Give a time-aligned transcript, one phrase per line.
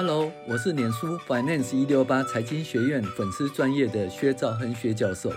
[0.00, 5.28] Hello，我是脸书 Finance 一六八财经学院粉丝专业的薛兆亨薛教授，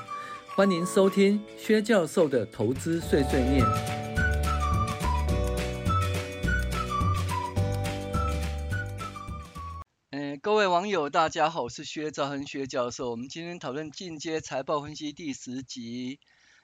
[0.55, 3.65] 欢迎收听薛教授的投资碎碎念。
[10.43, 13.09] 各位网友，大家好，我是薛兆亨薛教授。
[13.09, 16.19] 我们今天讨论进阶财报分析第十集，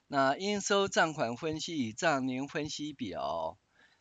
[0.07, 3.57] 那应收账款分析与账龄分析表。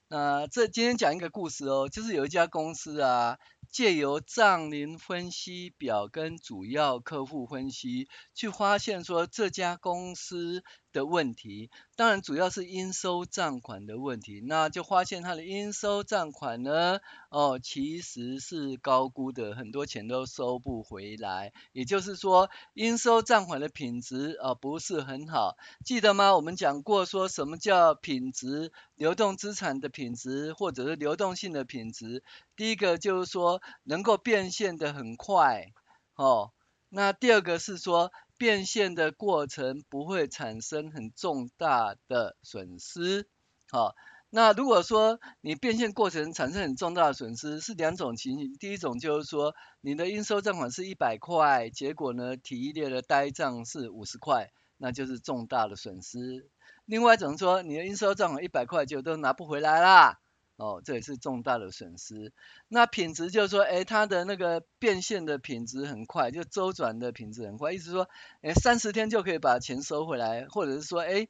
[0.09, 3.39] 那这今天讲一个故事哦，就是有一家公司啊。
[3.69, 17.01] 借由账龄分析表跟主要客户分析，去发现说这家公司的问题，当然主要是应收账款的问题，那就发现它的应收账款呢，
[17.31, 26.37] 哦，其实是高估的，很多钱都收不回来，也就是说应收账款的品质啊、哦、不是很好，记得吗？
[26.37, 32.23] 我们讲过说什么叫品质，流动资产的品质或者是流动性的品质，
[32.57, 35.73] 第一个就是说能够变现的很快，
[36.15, 36.53] 哦，
[36.91, 38.13] 那第二个是说。
[38.39, 43.27] 变现的过程不会产生很重大的损失，
[43.71, 43.95] 好，
[44.31, 56.49] 那如果说你变现过程产生很重大的损失，是两种情形，第一种就是说你的应收账款是一百块，结果呢提列的呆账是五十块，那就是重大的损失；
[56.85, 60.21] 另外一种说你的应收账款一百块就都拿不回来啦。
[60.57, 62.33] 哦，这也是重大的损失。
[62.69, 68.09] 那品质就是说，哎，它的那个变现的品质很快，就周转的品质很快，意思说，
[68.41, 71.29] 哎，三十天就可以把钱收回来，或者是说，哎，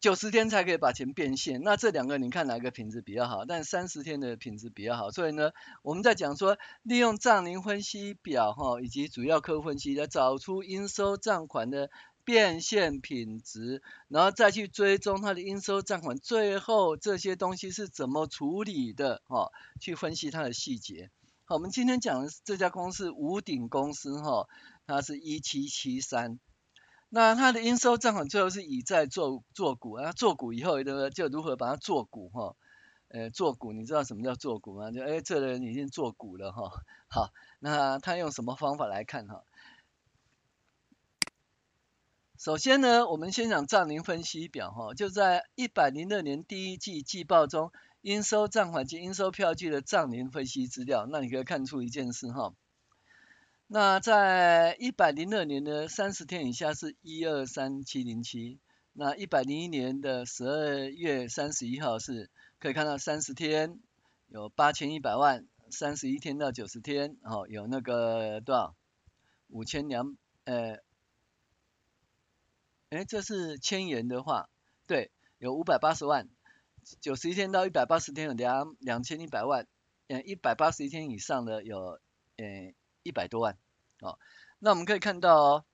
[0.00, 1.62] 九十天才可以把钱变现。
[1.62, 3.46] 那这两个你看哪个品质比较好？
[3.46, 5.10] 但三十天的品质比较好。
[5.10, 11.90] 所以呢，我们在讲说，利用账龄分析表哈，以及主要客户分析来找出应收账款的。
[12.26, 19.22] 变现品质，然后再去追踪它的应收账款，最后这些东西是怎么处理的？
[19.28, 21.08] 哈，去分析它的细节。
[21.44, 24.48] 好，我们今天讲的这家公司五鼎公司，哈，
[24.88, 26.40] 它是一七七三。
[27.08, 32.28] 那它的应收账款最后是以债做做股啊，做股以后呢，就如何把它做股？
[32.30, 32.56] 哈，
[33.06, 34.90] 呃，做股，你知道什么叫做股吗？
[34.90, 36.72] 就哎，这人已经做股了，哈。
[37.06, 37.30] 好，
[37.60, 39.28] 那他用什么方法来看？
[39.28, 39.44] 哈？
[42.38, 51.06] 首先呢，我们先讲账龄分析表哈，就在一百零二年第一季季报中，应收账款及应收票据的账龄分析资料。
[51.10, 52.52] 那你可以看出一件事哈，
[53.66, 58.58] 那在一百零二年的三十天以下是一二三七零七，
[58.92, 63.80] 那一百零一年的十二月三十一号是可以看到三十天
[64.28, 68.76] 有八千一百万，三十一天到九十天哦有那个多少
[69.48, 70.84] 五千两呃。
[72.96, 74.48] 哎，这是千元的话，
[74.86, 76.30] 对，有五百八十万，
[77.02, 79.66] 九十一天到一百八十天有两两千一百万，
[80.06, 82.00] 嗯，一百八十一天以上的有，
[82.36, 83.58] 嗯，一百多万，
[84.00, 84.18] 哦，
[84.58, 85.64] 那我们可以看到哦，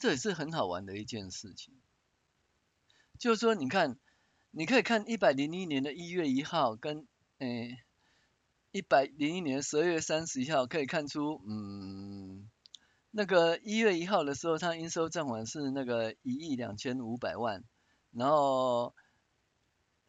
[0.00, 1.72] 这也是很好玩的一件事情，
[3.16, 3.96] 就是说，你看，
[4.50, 7.06] 你可以看一百零一年的一月一号跟，
[7.38, 7.46] 呃，
[8.72, 12.50] 一百零一年十二月三十一号可以看出，嗯。
[13.18, 17.64] 那个一月一号的时候，它应收账款是那个一亿两千五百万，
[18.12, 18.94] 然后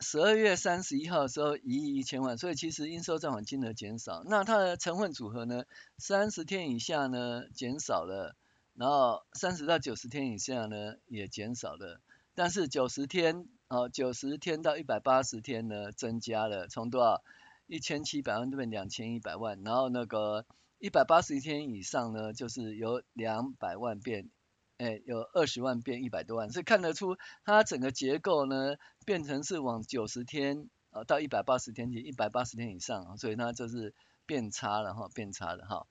[0.01, 4.23] 十二月三十一号的时候一亿一千万，所以其实应收账款金额减少。
[4.25, 5.63] 那它的成分组合呢？
[5.97, 8.35] 三十天以下呢减少了，
[8.75, 12.01] 然后三十到九十天以下呢也减少了，
[12.35, 17.23] 但是九十天哦，九十天到一百八十天呢增加了，从多少
[17.67, 20.46] 一千七百万变两千一百万，然后那个。
[20.80, 24.30] 一百八十天以上呢，就是由两百万变，
[24.78, 33.96] 哎，有二十万变一百多万，所以看得出它整个结构呢，变成是往九十天啊到一百八十天及一百八十天以上，所以它就是
[34.28, 35.88] 变差了哈，变差了哈。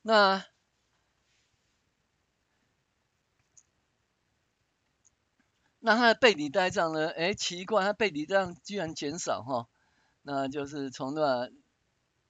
[0.00, 0.44] 那
[5.80, 7.10] 那它的备抵呆账呢？
[7.10, 9.68] 哎，奇怪，它备抵呆账居然减少哈，
[10.22, 11.50] 那就是从那。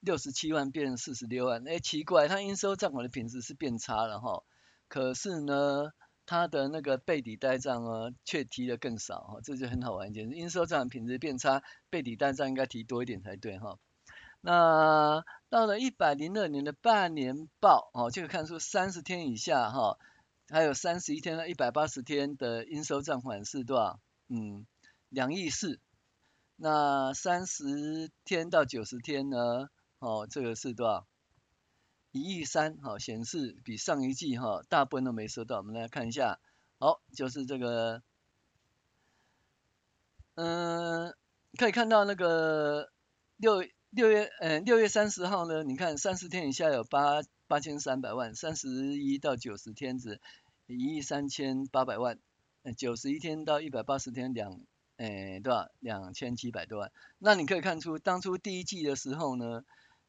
[0.03, 4.43] 六十七万变四十六万，哎，奇怪，它应收账款的品质是变差了哈，
[4.89, 5.93] 可是呢，
[6.27, 13.79] 它的那个备抵呆账呢，却提的更少哈，这就很好玩一件事，应收账款品质变差，备抵呆账应该提多一点才对哈。
[14.41, 19.99] 那到了一百零二年的半年报哦，就可以看出三十天以下哈，
[20.49, 24.01] 还有三十一天到一百八十天的应收账款是多少？
[24.29, 24.67] 嗯，
[25.11, 25.79] 两亿四。
[26.57, 29.69] 那三十天到九十天呢？
[30.03, 31.07] 哦，这个是多少？
[32.11, 35.59] 一亿三，好，显示比上一季哈、哦、大部分都没收到。
[35.59, 36.41] 我们来看一下，
[36.81, 38.03] 好，就是这个，
[40.35, 41.15] 嗯，
[41.57, 42.91] 可以看到那个
[43.37, 50.21] 六六月呃六月三十号呢，你看三十天以下有八八千三百万，三十一到九十天子
[50.67, 52.19] 一亿三千八百万，
[52.77, 54.61] 九十一天到一百八十天两
[54.97, 56.91] 哎多少两千七百多万。
[57.19, 59.65] 那你可以看出当初第一季的时候呢，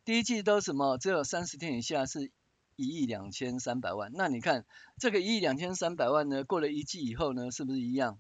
[0.06, 2.32] 第一季都什么只有三十天以下是
[2.76, 4.12] 一亿两千三百万。
[4.14, 4.66] 那你看
[4.98, 8.20] 这个一亿两千三百万呢，过了一季以后呢，是不是一样？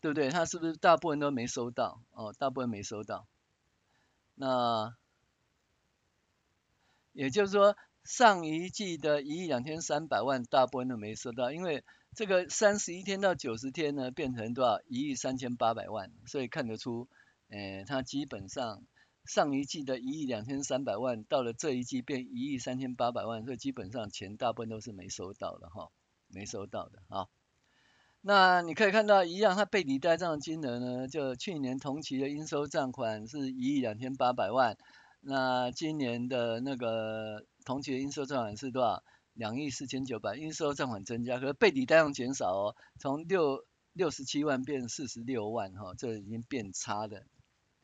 [0.00, 0.30] 对不对？
[0.30, 2.02] 他是不是大部分都没收到？
[2.10, 3.28] 哦，大部分没收到。
[4.34, 4.96] 那
[7.12, 11.84] 也就是说，上一季的一亿两千三百万，大部分都没收到，因为
[12.16, 14.80] 这个三十一天到九十天呢，变成多少？
[14.88, 17.06] 一亿三千八百万，所以看得出，
[17.50, 18.82] 呃，它基本上
[19.24, 25.90] 上一季的一亿两千三百万，到了这一季变一亿三千八百万，所以基本上钱大部分都是没收到的哈，
[26.28, 27.28] 没收到的啊。
[28.20, 34.76] 那你可以看到一样，它背抵呆账金额呢，就去年同期的应收账款是一亿两千八百万，
[35.20, 39.02] 那今年的那个同期的应收账款是多少？
[39.34, 43.64] 两亿四千九百，应收账款增加，可是背抵呆账减少哦，从六
[43.94, 47.24] 六十七万变四十六万哈、这已经变差的，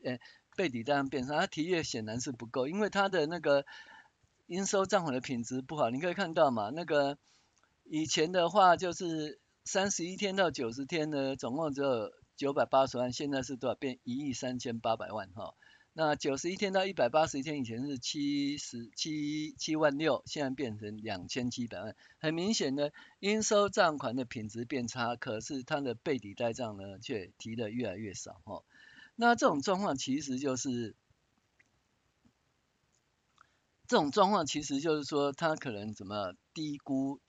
[0.03, 0.19] 诶，
[0.55, 3.65] 背抵呆账变差，它提列显然是不够，因为它的那个
[4.47, 7.17] 应收账款的品质不好，你可以看到嘛，那个
[7.83, 9.39] 以前的话就是。
[9.65, 13.75] 三十一天到九十天呢，总共只有九百八十万，现在是多少？
[13.75, 15.53] 变一亿三千八百万哈。
[15.93, 21.95] 那九十一天到一百八十一天，以前是七十七七万六，现在变成两千七百万。
[22.17, 28.63] 很明显的，应收账款的品质变差，可是它的背抵呆账呢，却提的越来越少哈。
[29.21, 30.95] 那这种状况其实就是，
[33.85, 37.19] 这种状况其实就是说，他可能怎么低估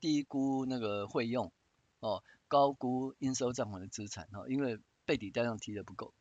[0.00, 1.52] 低估那个费用。
[2.00, 6.12] 哦，高估应收账款的资产哦，因为背抵呆账提的不够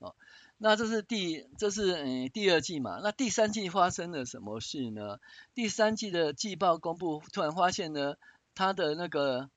[0.00, 0.14] 哦。
[0.58, 3.00] 那这是第这是嗯第二季嘛？
[3.02, 5.18] 那第三季发生了什么事呢？
[5.54, 8.16] 第三季的季报公布，突然发现呢，
[8.54, 9.50] 他的那个，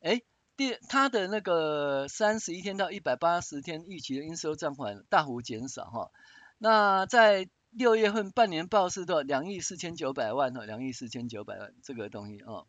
[0.00, 0.22] 哎，
[0.60, 6.10] 第它的那个三十一天到一百八十天预期的应收账款大幅减少哈、哦。
[6.58, 9.22] 那在六月份半年报是多少？
[9.22, 12.66] 两亿四千九百万哈，两亿四千九百万这个东西哦。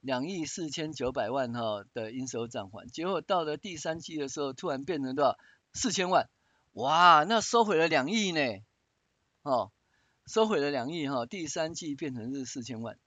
[0.00, 5.36] 两亿四千九百万哈的应收账款，结果到了第三季的时候，突然变成多少？
[5.74, 6.30] 四千万，
[6.72, 8.40] 哇，那收回了两亿呢，
[9.42, 9.70] 哦，
[10.24, 12.98] 收回了两亿哈，第三季变成是四千万，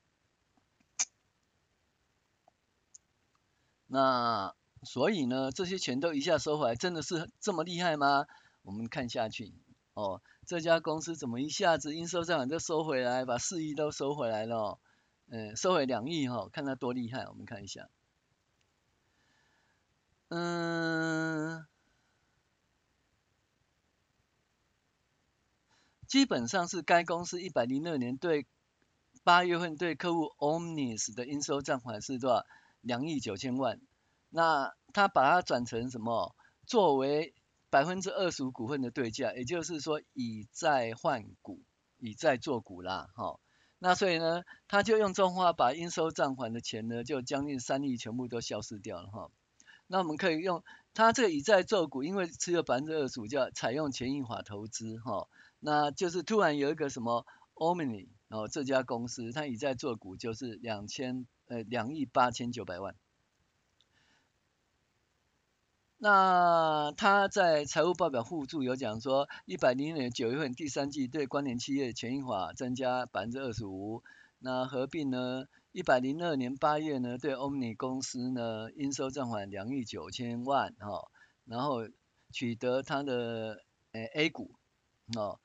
[3.92, 4.54] 那
[4.84, 8.28] 所以呢，这些钱都一下收回来，真的是这么厉害吗？
[8.62, 9.52] 我们看下去，
[9.96, 14.78] 哦，这家公司怎么一下子应收账款就收回来，把四亿都收回来了？
[15.26, 17.90] 嗯，收回两亿哈，看他多厉害，我们看一下。
[20.28, 21.66] 嗯，
[26.06, 28.46] 基本上是该公司一百零二年对
[29.24, 32.46] 八月份对客户 Omnis 的应收账款是多少？
[32.82, 33.80] 两亿九千万。
[34.30, 36.36] 那他把它转成什么？
[36.66, 37.34] 作为
[37.72, 41.62] 百分之二十五股份的对价，也就是说以债换股，
[41.98, 43.40] 以债做股啦，哈。
[43.80, 49.32] 那所以呢，他就用这种话把应收账款的钱呢，就将近三亿全部都消失掉了哈。
[49.88, 55.28] 那我们可以用他这个以债做股，因为持有百分之二十五，叫采用权益法投资哈。
[55.60, 57.26] 那就是突然有一个什么
[57.56, 62.96] Omni 哦这家公司，他以债做股就是两千呃两亿八千九百万。
[66.02, 74.02] 那他在财务报表附注有讲说，一百零年九月份第三季对关联企业权益法增加百分之二十五，
[74.40, 81.12] 那合并呢，一百零二年八月呢对 Omni 公司呢应收账款两亿九千万哈，
[81.44, 81.90] 然后
[82.32, 84.56] 取得他的呃 A 股
[85.18, 85.42] 哦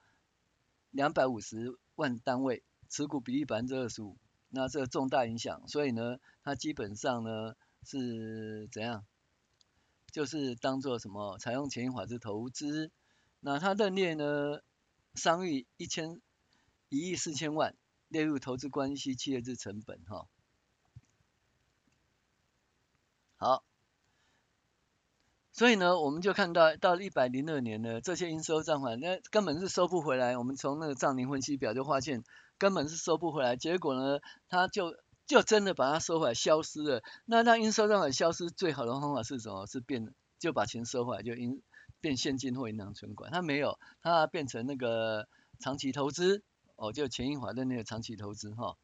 [0.93, 4.17] 两百五十万单位，持股比例百分之二十五，
[4.55, 9.05] 那这个重大影响，所以呢，它基本上呢是怎样？
[10.13, 12.93] 就是当做什么采用权益法之投资，
[13.41, 14.61] 那它认列呢
[15.17, 16.21] 商誉一千
[16.89, 17.75] 一亿四千万
[18.07, 20.29] 列入投资关系企业之成本哈。
[23.37, 23.65] 好，
[25.53, 32.23] 所以呢我们就看到到一百零二年呢这些应收账款那根本是收不回来，我们从那个账龄分析表就发现
[32.59, 34.19] 根本是收不回来，结果呢
[34.49, 34.95] 他就。
[35.27, 37.03] 就真的把它收回来，消失了。
[37.25, 39.67] 那让应收账款消失最好的方法是什么？
[39.67, 41.63] 是变，就把钱收回来，就应
[42.03, 43.33] 变现金或银行存款。
[43.33, 45.27] 它没有，它变成那个
[45.59, 46.43] 长期投资，
[46.77, 48.77] 哦，就权益法的那个长期投资哈。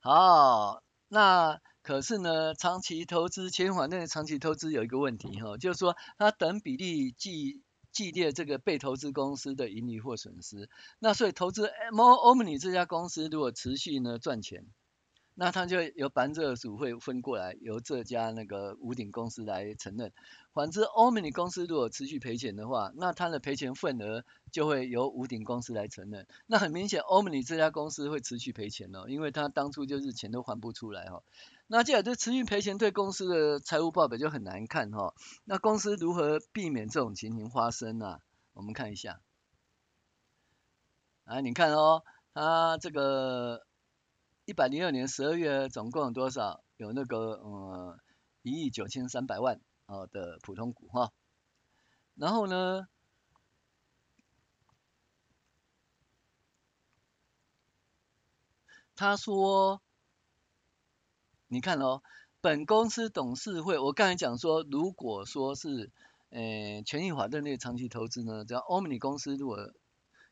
[0.00, 7.62] 好，那可是呢，长期投资权益法那个长期投资有一个问题哈，就是说它等比例计
[7.96, 10.68] 系列这个被投资公司的盈利或损失。
[10.98, 14.66] 那所以投资 Mo Omi 这家公司如果持续呢赚钱。
[15.38, 20.10] 那他就有百分之二十五会分过来，由这家那个屋顶公司来承认。
[20.54, 26.26] 反之，Omni 公司如果持续赔钱的话，那他的赔钱份额就会由屋顶公司来承认。
[26.46, 31.22] 那很明显，Omni 这家公司会持续赔钱哦，因为他当初就是钱都还不出来哈、哦。
[31.66, 35.14] 那这样就持续赔钱，对公司的财务报表就很难看哈、哦。
[35.44, 38.20] 那公司如何避免这种情形发生呢、啊？
[38.54, 39.20] 我们看一下，
[41.26, 43.65] 啊，你看哦，他这个。
[44.46, 46.62] 一百零二年十二月总共有多少？
[46.76, 47.98] 有那个呃
[48.42, 51.12] 一亿九千三百万啊的普通股哈。
[52.14, 52.86] 然后呢，
[58.94, 59.82] 他说，
[61.48, 62.02] 你看哦，
[62.40, 65.90] 本公司董事会，我刚才讲说，如果说是
[66.30, 69.72] 呃权益法认列长期投资呢，只要欧美公司如果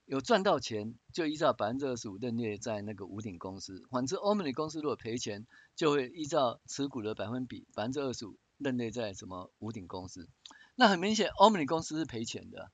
[0.06, 10.28] 有赚到钱，就依照百分之二十五认列在那个屋顶公司；反之，欧美公司如果赔钱，就会依照持股的百分比百分之二十五认列在什么屋顶公司。
[10.74, 12.70] 那很明显，欧美公司是赔钱的。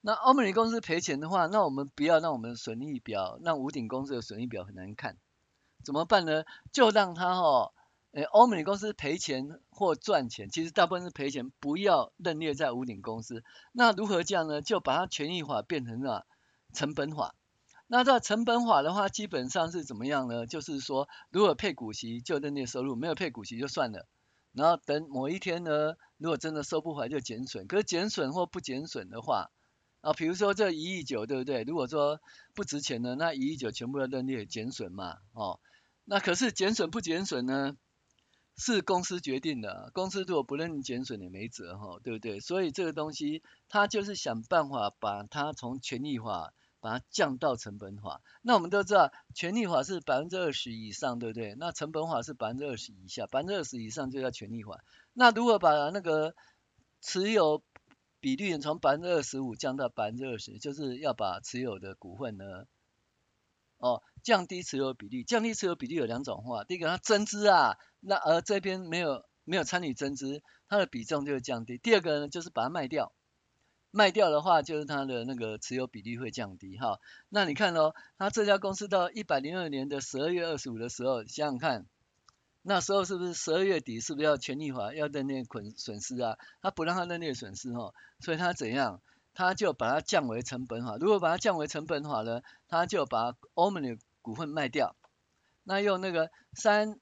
[0.00, 5.18] 那欧美公司赔钱的话，那我们不要让我们损益表，让屋顶公司的损益表很难看，
[5.84, 6.44] 怎么办呢？
[6.70, 7.72] 就让他哦，
[8.12, 13.44] 诶，欧美公司赔钱或赚钱，其实大部分是赔钱，不要认列在屋顶公司。
[13.72, 14.62] 那如何这样呢？
[14.62, 16.26] 就把它权益法变成了
[16.72, 17.34] 成本法。
[17.86, 20.46] 那这成本法的话，基本上是怎么样呢？
[20.46, 24.06] 就是说，如果配股息就认列收入，没有配股息就算了。
[24.52, 27.66] 然后等某一天呢，如果真的收不回来就减损。
[27.66, 29.50] 可是减损或不减损的话，
[30.00, 31.62] 啊，比如说这一亿九，对不对？
[31.62, 32.20] 如果说
[32.54, 35.60] 不值钱呢，那一亿九全部要认列减损嘛，哦。
[36.04, 37.76] 那可是减损不减损呢？
[38.58, 42.40] 是公司决定的，公司如果不认减损也没辙哈，对不对？
[42.40, 48.20] 所以这个东西，它就是想办法把它从权益法把它降到成本法。
[48.42, 51.54] 那我们都知道，权益法是百分之二十以上，对不对？
[51.54, 54.82] 那成本法是百分之二十以下，百分之二十以上就叫权益法。
[55.12, 56.34] 那如果把那个
[57.00, 57.62] 持有
[58.20, 62.64] 比率从百分之二十五降到百分之二十，就是要把持有的股份呢，
[63.78, 65.24] 哦，降低持有比例。
[65.24, 67.76] 降低持有比例有两种话，第一个它增资啊。
[68.00, 71.78] 那而这边没有没有参与增资，它的比重就会降低。
[71.78, 73.12] 第二个呢，就是把它卖掉，
[73.90, 77.00] 卖掉的话，就是它的那个持有比例会降低哈。
[77.28, 81.86] 那你看哦，它这家公司到一百零二年的十二月二十五的时候，想想看，
[82.62, 86.36] 那时候是不是十二月底是不是要权益法要认列损损失啊？
[86.60, 89.00] 他不让他认列损失哦，所以他怎样？
[89.38, 90.96] 他就把它降为成本法。
[90.98, 94.96] 如果把它降为成本法呢，他就把欧美的股份卖掉，
[95.62, 96.98] 那用那个三。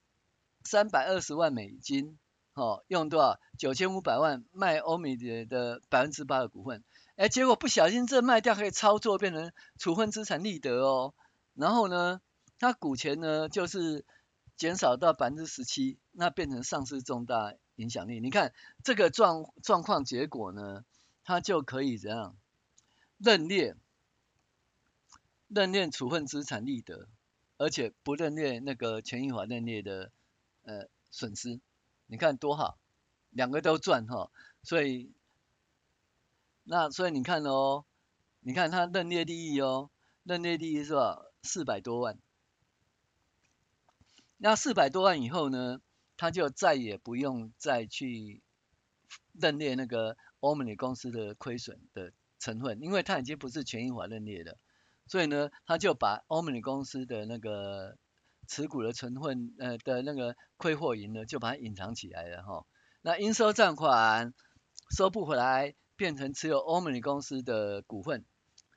[0.68, 2.18] 三百二十万美金，
[2.54, 3.38] 哦，用多少？
[3.56, 6.82] 九千五百万卖欧米的百分之八的股份，
[7.14, 11.14] 哎，结果不小心这卖掉可以操作变成处分资产利得哦，
[11.54, 12.20] 然后呢，
[12.58, 14.04] 它股权呢就是
[14.56, 18.18] 减少到百分之十七，那变成丧失重大影响力。
[18.18, 18.52] 你看
[18.82, 20.84] 这个状状况结果呢，
[21.26, 22.35] 他就可以怎样
[23.18, 23.76] 认列
[25.49, 27.06] 认列处分资产利得，
[27.59, 30.11] 而且不认列那个权益法认列的。
[30.68, 31.61] 呃，损失，
[32.09, 32.76] 你看多好，
[33.30, 34.33] 两个都赚哈，
[34.64, 35.12] 所以，
[36.64, 37.85] 那所以你看哦，
[38.40, 39.90] 你看他认列利益哦，
[40.25, 41.25] 认列利益是吧？
[41.45, 42.18] 四百多万，
[44.38, 45.80] 那四百多万以后呢，
[46.16, 48.42] 他就再也不用再去
[49.35, 54.58] 认列那个欧美公司的亏损的成分，因为它已经不是权益法认列的，
[55.06, 57.96] 所以呢，他就把欧美公司的那个。
[58.48, 62.64] 持股的成分，呃的那个亏或盈呢，就把它隐藏起来了哈。
[63.02, 64.34] 那应收账款
[64.96, 68.24] 收不回来，变成持有欧美公司的股份。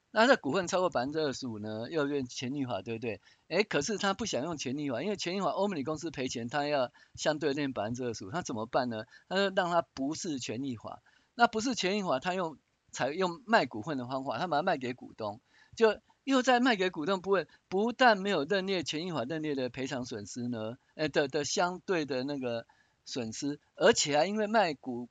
[0.10, 3.22] 那这股份超过百分之二十五呢，要用权益法，对不对？
[3.48, 9.04] 哎，可是他不想用权益法，因为权益法欧美公司赔钱，他要相对认百分之二十五，他怎么办呢？
[9.28, 11.04] 他就让他不是权益法，
[11.40, 12.58] 那不是权益法，他用
[12.92, 15.40] 采用卖股份的方法，他把它卖给股东，
[15.78, 16.02] 就。
[16.26, 22.68] 又在卖给股东部分，不但没有认列权益法认列的赔偿损失呢，呃的的相对的那个
[23.04, 25.10] 损失，而且还因为卖股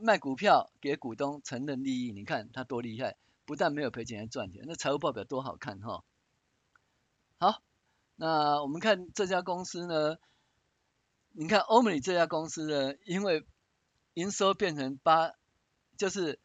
[0.00, 6.02] 卖股票给股东承认利益，你看他多厉害，不但没有赔钱还赚钱，那财务报表多好看哈。
[7.38, 7.62] 好，
[8.16, 10.16] 那我们看这家公司呢，
[11.30, 13.46] 你看欧美这家公司呢，因为
[14.14, 15.34] 营收变成八，
[15.96, 16.38] 就是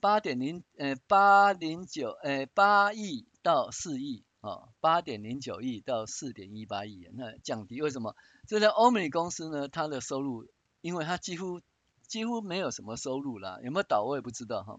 [0.00, 3.26] 八点零呃八零九呃八亿。
[3.44, 8.14] 到四亿，啊，八点零九亿到四点一八亿，那降低为什么？
[8.46, 10.46] 这家欧美公司呢，它的收入，
[10.80, 11.60] 因为它几乎
[12.06, 14.78] 几乎没有什么收入啦，有没有倒我也不知道哈。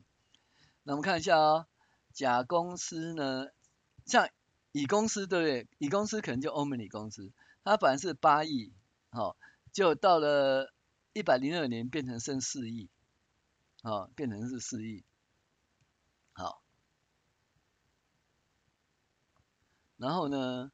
[0.84, 1.68] 那我们看一下哦，
[2.14, 3.48] 甲公司呢，
[4.06, 4.30] 像
[4.72, 5.68] 乙公司对不对？
[5.78, 7.34] 乙公司可能就欧美公司，
[7.66, 8.72] 它本来是八亿，
[9.12, 9.36] 好，
[9.74, 10.72] 就到了
[11.12, 12.90] 一百零二年变成剩四亿，
[13.84, 15.04] 好，变成是四亿，
[16.32, 16.64] 好。
[19.98, 20.72] 然后呢，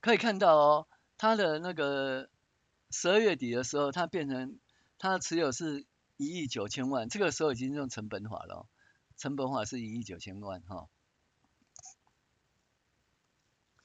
[0.00, 2.30] 可以看到哦，它的那个
[2.90, 4.58] 十二月底的时候，它变成
[4.96, 8.66] 它的持有是一亿九千万，这个时候已经用成本法了，
[9.18, 10.88] 成本法是一亿九千万哈。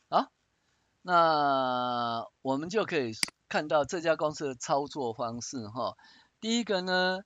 [0.10, 0.32] 好，
[1.02, 3.12] 那我们就可以
[3.50, 5.98] 看到这家公司的操作方式哈。
[6.40, 7.22] 第一个呢，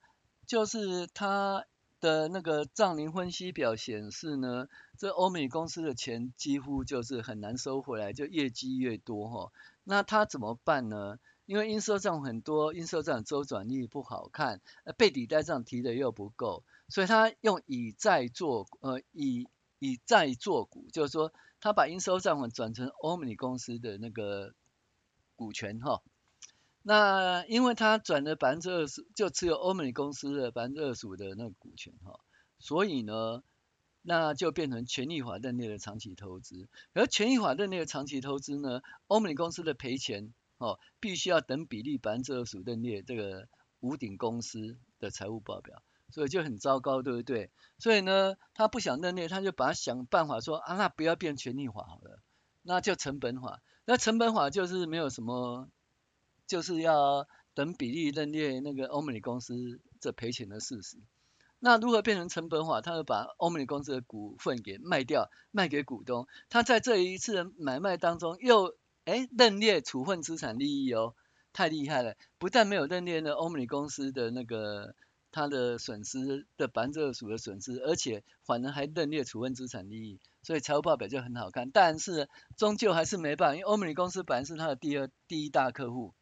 [0.45, 1.65] 就是它。
[2.01, 9.51] 的那个账龄分析表显示呢，这欧美公司的钱几乎就是很难收回来，就越积越多哈，
[9.83, 11.19] 那他怎么办呢？
[11.45, 19.47] 因为应收账很多，应收账周转率不好看，呃，备抵贷账提的又不够，所以他用以债做呃以
[19.77, 24.55] 以债做股，就是说他把应收账款转成欧美公司的那个
[25.35, 26.01] 股权哈。
[26.83, 32.19] 那因为他转了百分之二十，就持有欧美公司的百分之二十五的那个股权哈，
[32.57, 33.43] 所以呢，
[34.01, 36.67] 那就变成权益法认列的长期投资。
[36.93, 43.47] 而权益法认列的长期投资呢，欧美公司的赔钱哦，必须要等比例百分之二十五认列这个
[43.81, 47.51] 屋顶公司的财务报表，所以就很糟糕，对不对？
[47.77, 52.23] 所以呢，他不想认列，他就把他想办法说啊，那不要变权益法好了，
[52.63, 53.61] 那就成本法。
[53.85, 55.69] 那成本法就是没有什么。
[56.51, 60.97] 就是要等比例认列那个欧美公司这赔钱的事实。
[61.59, 62.81] 那如何变成成本法？
[62.81, 66.27] 他会把欧美公司的股份给卖掉，卖给股东。
[66.49, 71.15] 他在这一次买卖当中又哎认列处分资产利益哦，
[71.53, 72.17] 太厉害了！
[72.37, 74.93] 不但没有认列那欧美公司的那个
[75.31, 81.71] 他的损失的百分之二十五的损失，而且反而还认列处分资产利益，所以财务报表就很好看。
[81.71, 86.13] 但是终究还是没办法，因为欧美公司本来是他的第二第一大客户。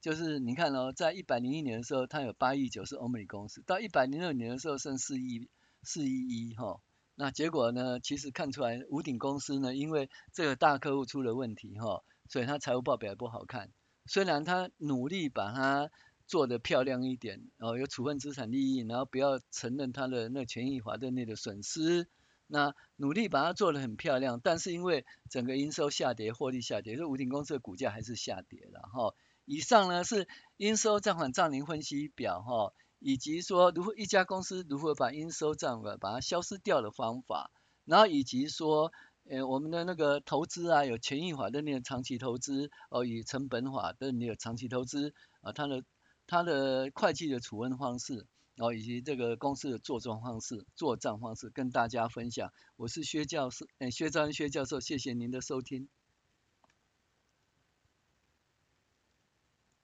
[0.00, 5.48] 就是你看哦，在一百零一年的时候，它有八亿九是欧美公司，到一百零二年的时候剩四亿
[5.82, 6.80] 四亿一哈，
[7.14, 13.70] 那结果呢，其实看出来屋顶公司呢，因为这个大客户出了问题哈，所以它财务报表也不好看。
[14.06, 15.90] 虽然它努力把它
[16.26, 22.08] 做得漂亮一点，哦，有处分资产利益，然后不要承认它的那权益法认列的损失，
[22.46, 29.14] 那努力把它做得很漂亮，但是因为整个营收下跌，获利下跌，所以屋顶公司的股价还是下跌了哈。
[29.50, 37.50] 以上呢是应收账款账龄分析表哈，以及说如何一家公司如何把应收账款把它消失掉的方法，
[37.84, 38.92] 然后以及说
[39.28, 45.82] 呃我们的那个投资啊有权益法认列长期投资哦，与成本法认列长期投资啊，它的
[46.28, 52.52] 它的会计的处分方式哦，以及这个公司的做账方式做账方式跟大家分享。
[52.76, 55.88] 我是薛教授，呃薛章薛教授，谢谢您的收听。